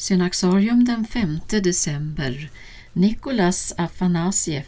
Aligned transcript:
Synaxarium 0.00 0.84
den 0.84 1.04
5 1.04 1.40
december 1.48 2.50
Nikolas 2.92 3.74
Afanasiev 3.76 4.66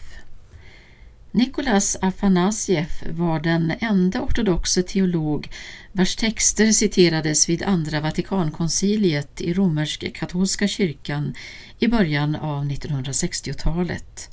Nikolas 1.31 1.97
Afanasiev 2.01 2.89
var 3.11 3.41
den 3.41 3.73
enda 3.81 4.21
ortodoxe 4.21 4.83
teolog 4.83 5.49
vars 5.93 6.17
texter 6.17 6.73
citerades 6.73 7.49
vid 7.49 7.63
andra 7.63 8.01
Vatikankonciliet 8.01 9.41
i 9.41 9.55
romersk-katolska 9.55 10.69
kyrkan 10.69 11.35
i 11.79 11.89
början 11.89 12.37
av 12.37 12.65
1960-talet. 12.65 14.31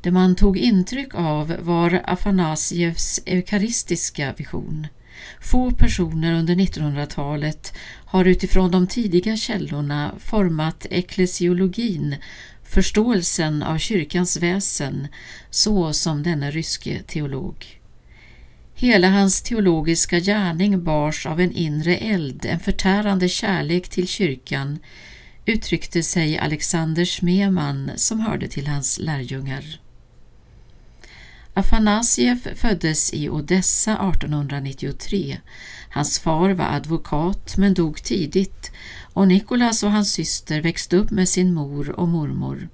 Det 0.00 0.10
man 0.10 0.36
tog 0.36 0.58
intryck 0.58 1.14
av 1.14 1.56
var 1.60 2.02
Afanasievs 2.04 3.20
eukaristiska 3.26 4.34
vision. 4.36 4.86
Få 5.40 5.70
personer 5.70 6.32
under 6.32 6.54
1900-talet 6.54 7.74
har 8.04 8.24
utifrån 8.24 8.70
de 8.70 8.86
tidiga 8.86 9.36
källorna 9.36 10.14
format 10.18 10.86
eklesiologin, 10.90 12.16
förståelsen 12.64 13.62
av 13.62 13.78
kyrkans 13.78 14.36
väsen, 14.36 15.08
så 15.50 15.92
som 15.92 16.22
denna 16.22 16.50
ryske 16.50 17.02
teolog. 17.02 17.80
Hela 18.74 19.08
hans 19.08 19.42
teologiska 19.42 20.18
gärning 20.18 20.84
bars 20.84 21.26
av 21.26 21.40
en 21.40 21.52
inre 21.52 21.96
eld, 21.96 22.46
en 22.46 22.60
förtärande 22.60 23.28
kärlek 23.28 23.88
till 23.88 24.08
kyrkan, 24.08 24.78
uttryckte 25.46 26.02
sig 26.02 26.38
Alexander 26.38 27.04
Smeman 27.04 27.90
som 27.96 28.20
hörde 28.20 28.48
till 28.48 28.66
hans 28.66 28.98
lärjungar. 28.98 29.80
Afanasiev 31.54 32.54
föddes 32.54 33.14
i 33.14 33.28
Odessa 33.28 33.92
1893. 33.92 35.38
Hans 35.90 36.18
far 36.18 36.50
var 36.50 36.64
advokat 36.64 37.56
men 37.56 37.74
dog 37.74 38.02
tidigt 38.02 38.72
och 39.12 39.28
Nikolas 39.28 39.82
och 39.82 39.90
hans 39.90 40.12
syster 40.12 40.60
växte 40.60 40.96
upp 40.96 41.10
med 41.10 41.28
sin 41.28 41.54
mor 41.54 41.90
och 41.90 42.08
mormor. 42.08 42.68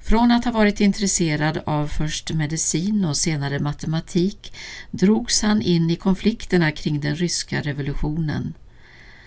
Från 0.00 0.30
att 0.30 0.44
ha 0.44 0.52
varit 0.52 0.80
intresserad 0.80 1.62
av 1.66 1.86
först 1.86 2.32
medicin 2.32 3.04
och 3.04 3.16
senare 3.16 3.58
matematik 3.58 4.54
drogs 4.90 5.42
han 5.42 5.62
in 5.62 5.90
i 5.90 5.96
konflikterna 5.96 6.72
kring 6.72 7.00
den 7.00 7.16
ryska 7.16 7.60
revolutionen. 7.60 8.54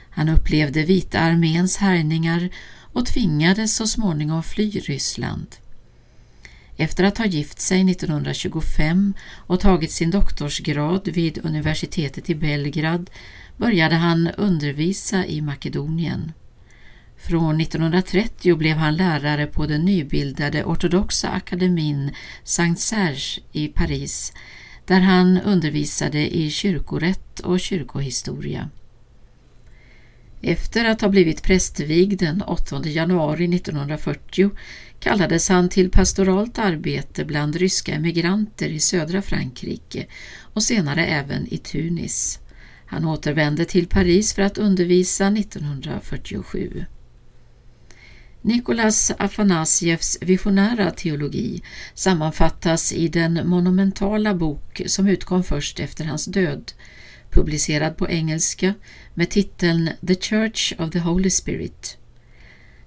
Han 0.09 0.29
upplevde 0.29 0.83
vita 0.83 1.19
arméns 1.19 1.77
härjningar 1.77 2.49
och 2.93 3.05
tvingades 3.05 3.75
så 3.75 3.87
småningom 3.87 4.43
fly 4.43 4.69
Ryssland. 4.69 5.47
Efter 6.77 7.03
att 7.03 7.17
ha 7.17 7.25
gift 7.25 7.59
sig 7.59 7.91
1925 7.91 9.13
och 9.35 9.59
tagit 9.59 9.91
sin 9.91 10.11
doktorsgrad 10.11 11.07
vid 11.07 11.45
universitetet 11.45 12.29
i 12.29 12.35
Belgrad 12.35 13.09
började 13.57 13.95
han 13.95 14.27
undervisa 14.37 15.25
i 15.25 15.41
Makedonien. 15.41 16.31
Från 17.17 17.61
1930 17.61 18.55
blev 18.55 18.77
han 18.77 18.95
lärare 18.95 19.47
på 19.47 19.65
den 19.65 19.85
nybildade 19.85 20.63
ortodoxa 20.63 21.29
akademin 21.29 22.11
Saint 22.43 22.79
Serge 22.79 23.41
i 23.51 23.67
Paris 23.67 24.33
där 24.85 24.99
han 24.99 25.41
undervisade 25.41 26.35
i 26.35 26.49
kyrkorätt 26.49 27.39
och 27.39 27.59
kyrkohistoria. 27.59 28.69
Efter 30.47 30.85
att 30.85 31.01
ha 31.01 31.09
blivit 31.09 31.43
prästvigd 31.43 32.19
den 32.19 32.41
8 32.41 32.81
januari 32.85 33.55
1940 33.55 34.51
kallades 34.99 35.49
han 35.49 35.69
till 35.69 35.89
pastoralt 35.89 36.59
arbete 36.59 37.25
bland 37.25 37.55
ryska 37.55 37.93
emigranter 37.93 38.69
i 38.69 38.79
södra 38.79 39.21
Frankrike 39.21 40.05
och 40.53 40.63
senare 40.63 41.05
även 41.05 41.53
i 41.53 41.57
Tunis. 41.57 42.39
Han 42.85 43.05
återvände 43.05 43.65
till 43.65 43.87
Paris 43.87 44.33
för 44.33 44.41
att 44.41 44.57
undervisa 44.57 45.27
1947. 45.27 46.85
Nikolas 48.41 49.11
Afanasievs 49.17 50.17
visionära 50.21 50.91
teologi 50.91 51.61
sammanfattas 51.93 52.93
i 52.93 53.07
den 53.07 53.47
monumentala 53.47 54.35
bok 54.35 54.81
som 54.85 55.07
utkom 55.07 55.43
först 55.43 55.79
efter 55.79 56.05
hans 56.05 56.25
död, 56.25 56.71
publicerad 57.35 57.97
på 57.97 58.09
engelska 58.09 58.73
med 59.13 59.29
titeln 59.29 59.89
The 60.07 60.15
Church 60.15 60.73
of 60.77 60.91
the 60.91 60.99
Holy 60.99 61.29
Spirit. 61.29 61.97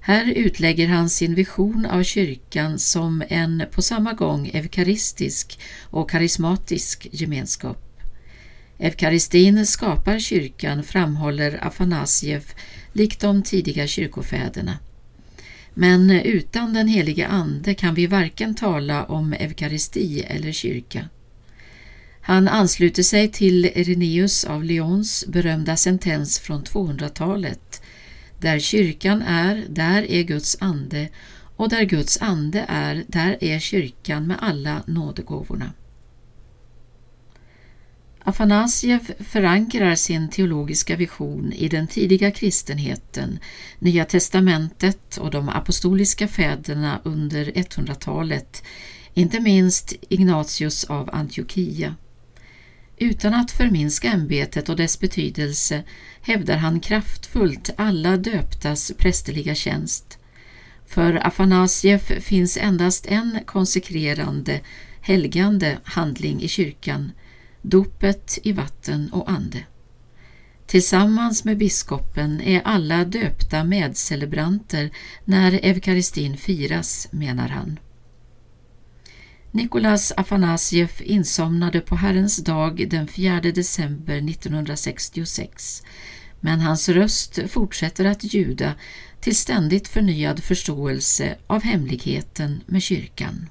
Här 0.01 0.33
utlägger 0.33 0.89
han 0.89 1.11
sin 1.11 1.35
vision 1.35 1.87
av 1.87 2.03
kyrkan 2.03 2.79
som 2.79 3.23
en 3.29 3.65
på 3.73 3.83
samma 3.83 4.13
gång 4.13 4.51
eukaristisk 4.55 5.59
och 5.83 6.11
karismatisk 6.11 7.09
gemenskap. 7.13 7.85
Eukaristin 8.79 9.67
skapar 9.67 10.19
kyrkan, 10.19 10.83
framhåller 10.83 11.67
Afanasiev, 11.67 12.45
likt 12.93 13.21
de 13.21 13.43
tidiga 13.43 13.87
kyrkofäderna. 13.87 14.79
Men 15.75 16.11
utan 16.11 16.75
den 16.75 16.89
helige 16.89 17.27
Ande 17.27 17.75
kan 17.75 17.95
vi 17.95 18.07
varken 18.07 18.55
tala 18.55 19.05
om 19.05 19.33
eukaristi 19.33 20.21
eller 20.21 20.53
kyrka. 20.53 21.09
Han 22.29 22.49
ansluter 22.49 23.03
sig 23.03 23.29
till 23.29 23.65
Irenaeus 23.65 24.45
av 24.45 24.65
Lyons 24.65 25.25
berömda 25.29 25.77
sentens 25.77 26.39
från 26.39 26.65
200-talet 26.65 27.83
där 28.41 28.59
kyrkan 28.59 29.23
är, 29.23 29.67
där 29.69 30.11
är 30.11 30.23
Guds 30.23 30.57
ande 30.61 31.09
och 31.57 31.69
där 31.69 31.83
Guds 31.83 32.23
ande 32.23 32.65
är, 32.69 33.05
där 33.07 33.39
är 33.41 33.59
kyrkan 33.59 34.27
med 34.27 34.37
alla 34.41 34.83
nådegåvorna. 34.87 35.73
Afanasiev 38.25 39.13
förankrar 39.19 39.95
sin 39.95 40.29
teologiska 40.29 40.97
vision 40.97 41.53
i 41.53 41.69
den 41.69 41.87
tidiga 41.87 42.31
kristenheten, 42.31 43.39
Nya 43.79 44.05
testamentet 44.05 45.17
och 45.17 45.31
de 45.31 45.49
apostoliska 45.49 46.29
fäderna 46.29 47.01
under 47.05 47.45
100-talet, 47.45 48.63
inte 49.15 49.41
minst 49.41 49.93
Ignatius 50.09 50.85
av 50.85 51.11
Antiochia. 51.13 51.95
Utan 53.01 53.35
att 53.35 53.51
förminska 53.51 54.13
ämbetet 54.13 54.69
och 54.69 54.77
dess 54.77 55.01
betydelse 55.01 55.83
hävdar 56.21 56.57
han 56.57 56.81
kraftfullt 56.81 57.71
alla 57.77 58.17
döptas 58.17 58.93
prästerliga 58.99 59.55
tjänst. 59.55 60.19
För 60.87 61.27
Afanasjev 61.27 61.99
finns 61.99 62.57
endast 62.57 63.07
en 63.07 63.39
konsekrerande, 63.47 64.61
helgande 65.01 65.79
handling 65.85 66.43
i 66.43 66.49
kyrkan, 66.49 67.13
dopet 67.63 68.39
i 68.43 68.53
vatten 68.53 69.13
och 69.13 69.31
ande. 69.31 69.59
Tillsammans 70.67 71.45
med 71.45 71.59
biskopen 71.59 72.41
är 72.41 72.61
alla 72.65 73.05
döpta 73.05 73.65
medcelebranter 73.65 74.91
när 75.25 75.53
eukaristin 75.53 76.37
firas, 76.37 77.09
menar 77.11 77.49
han. 77.49 77.79
Nikolas 79.59 80.13
Afanasjev 80.17 80.91
insomnade 81.01 81.81
på 81.81 81.97
Herrens 81.97 82.37
dag 82.37 82.89
den 82.91 83.07
4 83.07 83.41
december 83.41 84.17
1966 84.17 85.83
men 86.41 86.61
hans 86.61 86.89
röst 86.89 87.39
fortsätter 87.49 88.05
att 88.05 88.35
ljuda 88.35 88.75
till 89.21 89.37
ständigt 89.37 89.89
förnyad 89.89 90.43
förståelse 90.43 91.37
av 91.47 91.63
hemligheten 91.63 92.61
med 92.67 92.83
kyrkan. 92.83 93.49